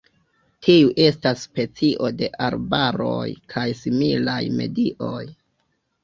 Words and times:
Tiu 0.67 0.87
estas 1.07 1.41
specio 1.47 2.07
de 2.21 2.29
arbaroj 2.45 3.25
kaj 3.55 3.65
similaj 3.81 4.39
medioj. 4.63 5.21